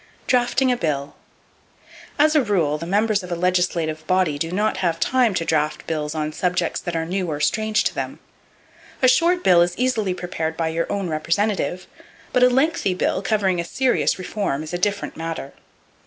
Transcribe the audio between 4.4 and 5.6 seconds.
not have time to